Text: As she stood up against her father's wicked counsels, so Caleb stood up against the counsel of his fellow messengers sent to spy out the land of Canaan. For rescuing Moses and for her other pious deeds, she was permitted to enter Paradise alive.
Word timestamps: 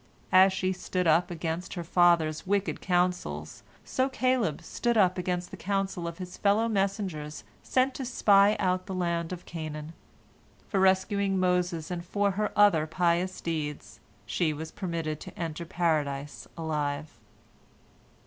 As 0.31 0.51
she 0.51 0.73
stood 0.73 1.05
up 1.05 1.29
against 1.29 1.75
her 1.75 1.83
father's 1.83 2.47
wicked 2.47 2.81
counsels, 2.81 3.61
so 3.85 4.09
Caleb 4.09 4.63
stood 4.63 4.97
up 4.97 5.19
against 5.19 5.51
the 5.51 5.57
counsel 5.57 6.07
of 6.07 6.17
his 6.17 6.37
fellow 6.37 6.67
messengers 6.67 7.43
sent 7.61 7.93
to 7.93 8.05
spy 8.05 8.55
out 8.57 8.87
the 8.87 8.95
land 8.95 9.31
of 9.31 9.45
Canaan. 9.45 9.93
For 10.67 10.79
rescuing 10.79 11.39
Moses 11.39 11.91
and 11.91 12.03
for 12.03 12.31
her 12.31 12.51
other 12.57 12.87
pious 12.87 13.39
deeds, 13.41 13.99
she 14.25 14.53
was 14.53 14.71
permitted 14.71 15.19
to 15.19 15.39
enter 15.39 15.65
Paradise 15.65 16.47
alive. 16.57 17.19